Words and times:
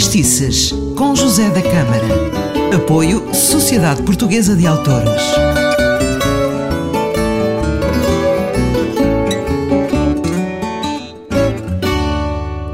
Mestiças, 0.00 0.72
com 0.96 1.14
José 1.14 1.50
da 1.50 1.60
Câmara. 1.60 2.74
Apoio 2.74 3.34
Sociedade 3.34 4.02
Portuguesa 4.02 4.56
de 4.56 4.66
Autores. 4.66 5.22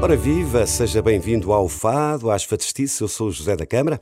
Ora 0.01 0.15
viva, 0.15 0.65
seja 0.65 1.01
bem-vindo 1.01 1.51
ao 1.51 1.67
Fado, 1.67 2.31
às 2.31 2.45
Fadestices, 2.45 2.97
eu 3.01 3.09
sou 3.09 3.29
José 3.29 3.57
da 3.57 3.65
Câmara 3.65 3.99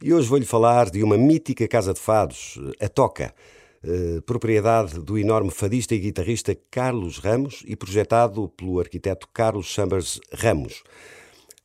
e 0.00 0.14
hoje 0.14 0.28
vou-lhe 0.28 0.46
falar 0.46 0.88
de 0.88 1.02
uma 1.02 1.18
mítica 1.18 1.66
casa 1.66 1.92
de 1.92 1.98
fados, 1.98 2.60
a 2.80 2.88
Toca, 2.88 3.34
eh, 3.82 4.20
propriedade 4.24 5.00
do 5.00 5.18
enorme 5.18 5.50
fadista 5.50 5.96
e 5.96 5.98
guitarrista 5.98 6.56
Carlos 6.70 7.18
Ramos 7.18 7.64
e 7.66 7.74
projetado 7.74 8.48
pelo 8.50 8.78
arquiteto 8.78 9.28
Carlos 9.34 9.66
Chambers 9.66 10.20
Ramos. 10.32 10.84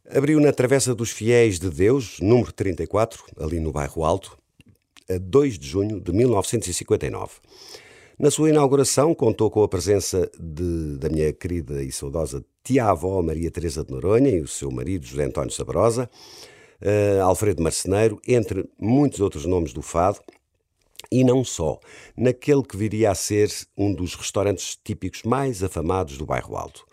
Abriu 0.09 0.37
na 0.41 0.51
Travessa 0.51 0.93
dos 0.93 1.11
Fiéis 1.11 1.57
de 1.57 1.69
Deus, 1.69 2.19
número 2.19 2.51
34, 2.51 3.23
ali 3.39 3.61
no 3.61 3.71
bairro 3.71 4.03
Alto, 4.03 4.37
a 5.09 5.17
2 5.17 5.57
de 5.57 5.65
junho 5.65 6.01
de 6.01 6.11
1959. 6.11 7.35
Na 8.19 8.29
sua 8.29 8.49
inauguração, 8.49 9.15
contou 9.15 9.49
com 9.49 9.63
a 9.63 9.67
presença 9.67 10.29
de, 10.37 10.97
da 10.97 11.07
minha 11.07 11.31
querida 11.31 11.81
e 11.81 11.89
saudosa 11.89 12.43
tia-avó 12.65 13.21
Maria 13.21 13.49
Teresa 13.49 13.81
de 13.81 13.93
Noronha 13.93 14.29
e 14.29 14.41
o 14.41 14.47
seu 14.47 14.69
marido 14.69 15.05
José 15.05 15.23
António 15.23 15.51
Sabrosa, 15.51 16.09
uh, 16.81 17.23
Alfredo 17.23 17.63
Marceneiro, 17.63 18.21
entre 18.27 18.69
muitos 18.77 19.21
outros 19.21 19.45
nomes 19.45 19.71
do 19.71 19.81
fado, 19.81 20.19
e 21.09 21.23
não 21.23 21.45
só, 21.45 21.79
naquele 22.15 22.63
que 22.63 22.75
viria 22.75 23.09
a 23.09 23.15
ser 23.15 23.49
um 23.77 23.93
dos 23.93 24.15
restaurantes 24.15 24.77
típicos 24.83 25.23
mais 25.23 25.63
afamados 25.63 26.17
do 26.17 26.25
bairro 26.25 26.57
Alto. 26.57 26.85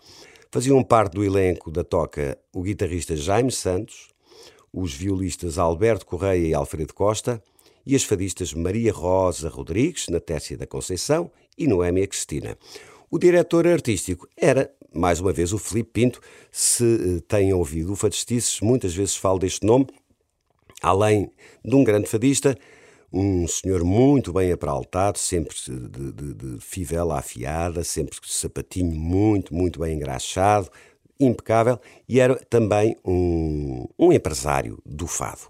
Faziam 0.53 0.83
parte 0.83 1.13
do 1.13 1.23
elenco 1.23 1.71
da 1.71 1.81
toca 1.81 2.37
o 2.53 2.61
guitarrista 2.61 3.15
Jaime 3.15 3.53
Santos, 3.53 4.09
os 4.73 4.93
violistas 4.93 5.57
Alberto 5.57 6.05
Correia 6.05 6.45
e 6.45 6.53
Alfredo 6.53 6.93
Costa 6.93 7.41
e 7.85 7.95
as 7.95 8.03
fadistas 8.03 8.53
Maria 8.53 8.91
Rosa 8.91 9.47
Rodrigues, 9.47 10.09
na 10.09 10.19
Tércia 10.19 10.57
da 10.57 10.67
Conceição 10.67 11.31
e 11.57 11.67
Noémia 11.67 12.05
Cristina. 12.05 12.57
O 13.09 13.17
diretor 13.17 13.65
artístico 13.65 14.27
era, 14.35 14.69
mais 14.93 15.21
uma 15.21 15.31
vez, 15.31 15.53
o 15.53 15.57
Felipe 15.57 15.91
Pinto. 15.93 16.19
Se 16.51 16.83
eh, 16.83 17.21
têm 17.29 17.53
ouvido 17.53 17.93
o 17.93 17.95
Fadistices, 17.95 18.59
muitas 18.59 18.93
vezes 18.93 19.15
falo 19.15 19.39
deste 19.39 19.65
nome, 19.65 19.87
além 20.81 21.31
de 21.63 21.73
um 21.73 21.83
grande 21.85 22.09
fadista, 22.09 22.57
um 23.11 23.47
senhor 23.47 23.83
muito 23.83 24.31
bem 24.31 24.51
apraltado, 24.51 25.17
sempre 25.19 25.55
de, 25.55 26.11
de, 26.11 26.33
de 26.33 26.61
fivela 26.61 27.19
afiada, 27.19 27.83
sempre 27.83 28.17
sapatinho 28.23 28.95
muito, 28.95 29.53
muito 29.53 29.79
bem 29.79 29.95
engraxado, 29.95 30.69
impecável, 31.19 31.79
e 32.07 32.19
era 32.19 32.35
também 32.35 32.95
um, 33.05 33.85
um 33.99 34.13
empresário 34.13 34.79
do 34.85 35.07
fado. 35.07 35.41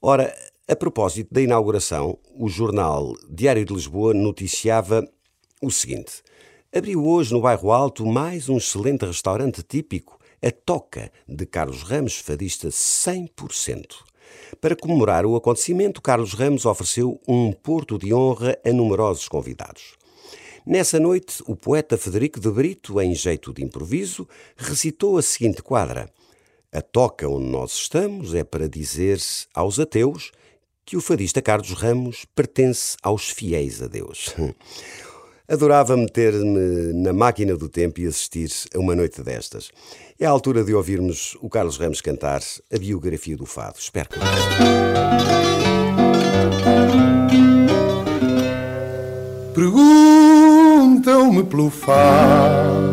Ora, 0.00 0.34
a 0.66 0.74
propósito 0.74 1.32
da 1.32 1.40
inauguração, 1.40 2.18
o 2.34 2.48
jornal 2.48 3.12
Diário 3.28 3.64
de 3.64 3.74
Lisboa 3.74 4.14
noticiava 4.14 5.06
o 5.60 5.70
seguinte: 5.70 6.22
abriu 6.74 7.06
hoje 7.06 7.32
no 7.32 7.42
Bairro 7.42 7.70
Alto 7.70 8.06
mais 8.06 8.48
um 8.48 8.56
excelente 8.56 9.04
restaurante 9.04 9.62
típico, 9.62 10.18
a 10.42 10.50
Toca, 10.50 11.12
de 11.28 11.46
Carlos 11.46 11.82
Ramos, 11.82 12.18
fadista 12.18 12.68
100%. 12.68 14.11
Para 14.60 14.76
comemorar 14.76 15.26
o 15.26 15.36
acontecimento, 15.36 16.00
Carlos 16.00 16.34
Ramos 16.34 16.66
ofereceu 16.66 17.20
um 17.26 17.52
porto 17.52 17.98
de 17.98 18.12
honra 18.12 18.58
a 18.64 18.72
numerosos 18.72 19.28
convidados. 19.28 19.94
Nessa 20.64 21.00
noite, 21.00 21.42
o 21.46 21.56
poeta 21.56 21.98
Federico 21.98 22.38
de 22.38 22.48
Brito, 22.50 23.00
em 23.00 23.14
jeito 23.14 23.52
de 23.52 23.64
improviso, 23.64 24.28
recitou 24.56 25.18
a 25.18 25.22
seguinte 25.22 25.62
quadra: 25.62 26.08
A 26.72 26.80
toca 26.80 27.28
onde 27.28 27.46
nós 27.46 27.72
estamos 27.72 28.32
é 28.34 28.44
para 28.44 28.68
dizer 28.68 29.18
aos 29.52 29.80
ateus 29.80 30.30
que 30.84 30.96
o 30.96 31.00
fadista 31.00 31.42
Carlos 31.42 31.72
Ramos 31.72 32.24
pertence 32.34 32.96
aos 33.02 33.30
fiéis 33.30 33.82
a 33.82 33.88
Deus. 33.88 34.34
Adorava 35.52 35.98
meter-me 35.98 36.94
na 36.94 37.12
máquina 37.12 37.54
do 37.54 37.68
tempo 37.68 38.00
e 38.00 38.06
assistir 38.06 38.48
a 38.74 38.78
uma 38.78 38.96
noite 38.96 39.20
destas. 39.22 39.70
É 40.18 40.24
a 40.24 40.30
altura 40.30 40.64
de 40.64 40.72
ouvirmos 40.72 41.36
o 41.42 41.50
Carlos 41.50 41.76
Ramos 41.76 42.00
cantar 42.00 42.40
a 42.72 42.78
biografia 42.78 43.36
do 43.36 43.44
Fado. 43.44 43.76
Espero 43.78 44.08
que 44.08 44.18
Perguntam-me 49.54 51.44
pelo 51.44 51.68
Fado, 51.68 52.88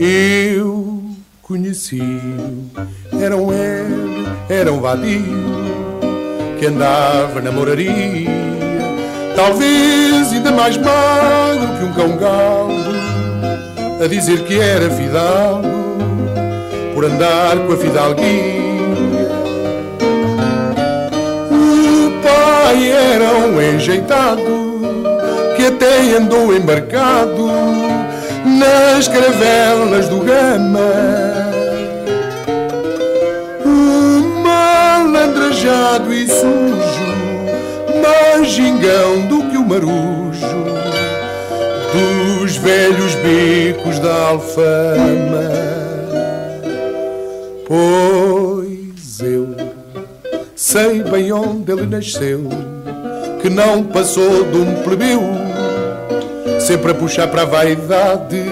eu 0.00 1.00
conheci-o. 1.42 2.68
Era 3.22 3.36
um 3.36 3.52
héroe, 3.52 4.26
era 4.48 4.72
um 4.72 4.80
vadio 4.80 5.22
que 6.58 6.66
andava 6.66 7.40
na 7.40 7.52
moraria 7.52 8.58
Talvez 9.36 10.07
ainda 10.36 10.50
mais 10.50 10.76
magro 10.76 11.78
que 11.78 11.84
um 11.84 11.92
cão 11.92 12.16
galo 12.16 12.72
A 14.02 14.06
dizer 14.06 14.44
que 14.44 14.60
era 14.60 14.90
fidalgo 14.90 15.98
Por 16.94 17.04
andar 17.04 17.56
com 17.66 17.72
a 17.72 17.76
fidalguia. 17.76 18.68
O 21.50 22.10
pai 22.22 22.90
era 22.90 23.32
um 23.46 23.60
enjeitado 23.60 24.80
Que 25.56 25.66
até 25.66 26.16
andou 26.16 26.54
embarcado 26.54 27.48
Nas 28.44 29.08
caravelas 29.08 30.08
do 30.08 30.18
Gama. 30.18 30.80
Um 33.64 34.42
malandrajado 34.42 36.12
e 36.12 36.26
sujo 36.26 37.08
mais 38.02 38.48
gingão 38.50 39.26
do 39.26 39.37
marujo 39.68 40.64
dos 41.92 42.56
velhos 42.56 43.14
becos 43.16 43.98
da 43.98 44.28
alfama. 44.28 45.50
Pois 47.66 49.20
eu 49.20 49.54
sei 50.56 51.02
bem 51.02 51.30
onde 51.32 51.70
ele 51.70 51.84
nasceu, 51.84 52.48
que 53.42 53.50
não 53.50 53.84
passou 53.84 54.44
de 54.44 54.56
um 54.56 54.82
plebeu, 54.82 55.20
sempre 56.58 56.92
a 56.92 56.94
puxar 56.94 57.28
para 57.28 57.42
a 57.42 57.44
vaidade. 57.44 58.44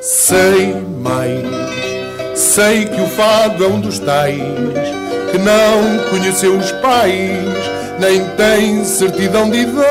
Sei 0.00 0.74
mais, 1.02 2.38
sei 2.38 2.86
que 2.86 3.00
o 3.02 3.06
fado 3.06 3.64
é 3.64 3.68
um 3.68 3.80
dos 3.80 3.98
tais 3.98 5.03
não 5.44 5.98
conheceu 6.10 6.56
os 6.56 6.72
pais 6.72 7.74
nem 7.98 8.24
tem 8.36 8.84
certidão 8.84 9.50
de 9.50 9.58
idade. 9.58 9.84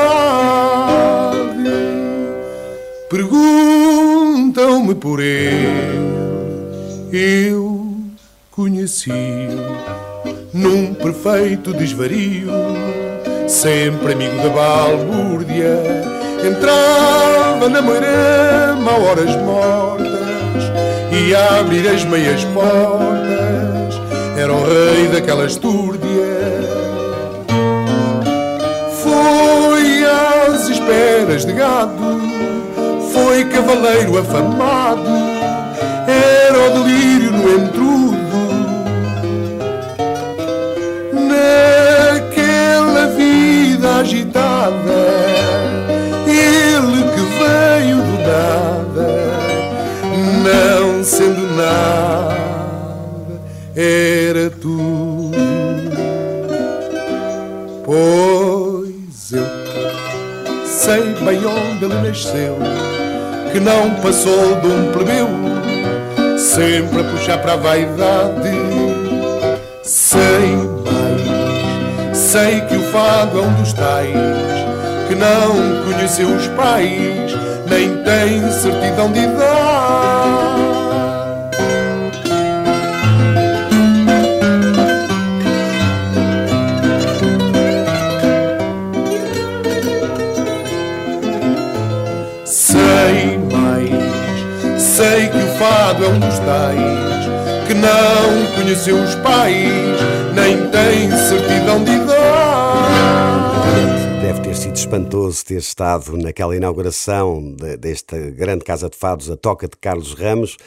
Perguntam-me 3.09 4.95
por 4.95 5.21
ele, 5.21 5.99
eu 7.11 7.93
conheci-o 8.51 9.77
num 10.53 10.93
perfeito 10.93 11.73
desvario, 11.73 12.49
sempre 13.47 14.13
amigo 14.13 14.35
da 14.37 14.49
balbúrdia. 14.49 16.11
Entrava 16.45 17.69
na 17.69 17.81
moirama 17.81 18.91
a 18.91 18.97
horas 18.97 19.35
mortas 19.37 20.11
e 21.11 21.33
a 21.33 21.59
abrir 21.59 21.87
as 21.87 22.03
meias 22.03 22.43
portas. 22.45 23.42
Era 24.43 24.51
o 24.51 24.63
rei 24.65 25.07
daquelas 25.07 25.55
túrdias 25.55 26.03
esperas 30.69 31.45
de 31.45 31.53
gado, 31.53 31.93
foi 33.13 33.45
cavaleiro 33.45 34.17
afamado, 34.19 34.82
era 54.23 54.49
tudo. 54.49 55.31
Pois 57.83 59.31
eu 59.31 59.45
sei 60.65 61.13
bem 61.25 61.45
onde 61.45 61.85
ele 61.85 62.07
nasceu, 62.07 62.57
que 63.51 63.59
não 63.59 63.95
passou 64.01 64.55
de 64.61 64.67
um 64.67 64.91
plebeu, 64.91 65.27
sempre 66.37 67.01
a 67.01 67.03
puxar 67.03 67.37
para 67.39 67.53
a 67.53 67.57
vaidade. 67.57 68.51
Sei 69.83 70.55
mais, 70.85 72.17
sei 72.17 72.61
que 72.61 72.75
o 72.75 72.83
fado 72.91 73.39
é 73.39 73.41
um 73.41 73.53
dos 73.55 73.73
tais, 73.73 74.13
que 75.09 75.15
não 75.15 75.83
conheceu 75.83 76.29
os 76.29 76.47
pais, 76.49 77.33
nem 77.69 77.97
tem 78.03 78.49
certidão 78.51 79.11
de 79.11 79.19
idade. 79.19 79.62
Tais 96.45 97.67
que 97.67 97.73
não 97.73 98.55
conheceu 98.55 99.01
os 99.01 99.15
pais, 99.15 99.55
nem 100.35 100.69
tem 100.69 101.09
certidão 101.11 101.83
de 101.83 101.91
idade. 101.91 102.13
Deve 104.21 104.41
ter 104.41 104.55
sido 104.55 104.75
espantoso 104.75 105.45
ter 105.45 105.57
estado 105.57 106.17
naquela 106.17 106.55
inauguração 106.55 107.55
desta 107.79 108.17
grande 108.31 108.63
Casa 108.63 108.89
de 108.89 108.97
Fados, 108.97 109.29
a 109.29 109.37
Toca 109.37 109.67
de 109.67 109.77
Carlos 109.77 110.13
Ramos, 110.13 110.57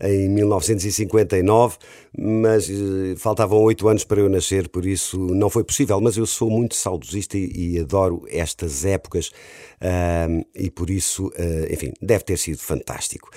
em 0.00 0.28
1959, 0.28 1.76
mas 2.16 2.68
eh, 2.68 3.14
faltavam 3.16 3.60
oito 3.62 3.88
anos 3.88 4.04
para 4.04 4.20
eu 4.20 4.28
nascer, 4.28 4.68
por 4.68 4.84
isso 4.84 5.18
não 5.18 5.48
foi 5.48 5.62
possível. 5.64 6.00
Mas 6.00 6.16
eu 6.16 6.26
sou 6.26 6.50
muito 6.50 6.74
saudosista 6.74 7.38
e, 7.38 7.74
e 7.74 7.80
adoro 7.80 8.24
estas 8.28 8.84
épocas 8.84 9.28
uh, 9.28 10.44
e 10.54 10.70
por 10.70 10.90
isso, 10.90 11.28
uh, 11.28 11.72
enfim, 11.72 11.92
deve 12.02 12.24
ter 12.24 12.36
sido 12.36 12.58
fantástico. 12.58 13.30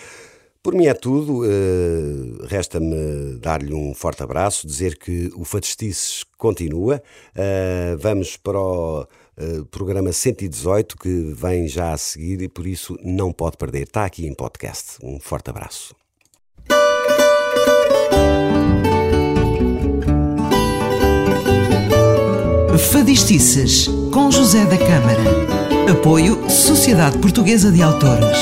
Por 0.67 0.75
mim 0.75 0.87
é 0.87 0.93
tudo. 0.93 1.45
Uh, 1.45 2.45
Resta-me 2.45 3.37
dar-lhe 3.39 3.73
um 3.73 3.93
forte 3.93 4.21
abraço, 4.21 4.67
dizer 4.67 4.97
que 4.97 5.31
o 5.33 5.45
Fatestices 5.45 6.25
continua. 6.37 7.01
Uh, 7.33 7.97
vamos 7.97 8.35
para 8.35 8.59
o 8.59 9.03
uh, 9.03 9.65
programa 9.71 10.11
118, 10.11 10.97
que 10.97 11.33
vem 11.33 11.69
já 11.69 11.93
a 11.93 11.97
seguir 11.97 12.41
e 12.41 12.49
por 12.49 12.67
isso 12.67 12.97
não 13.01 13.31
pode 13.31 13.55
perder. 13.55 13.83
Está 13.83 14.03
aqui 14.03 14.27
em 14.27 14.33
podcast. 14.33 14.97
Um 15.01 15.21
forte 15.21 15.49
abraço. 15.49 15.95
Fadistices, 22.91 23.87
com 24.13 24.29
José 24.29 24.65
da 24.65 24.77
Câmara. 24.77 25.89
Apoio 25.89 26.49
Sociedade 26.49 27.17
Portuguesa 27.19 27.71
de 27.71 27.81
Autores. 27.81 28.37